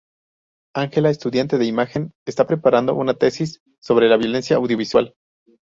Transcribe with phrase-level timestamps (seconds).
[0.73, 5.13] Ángela, estudiante de Imagen, está preparando una tesis sobre la violencia audiovisual.